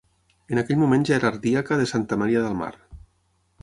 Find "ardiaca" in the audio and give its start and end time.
1.35-1.79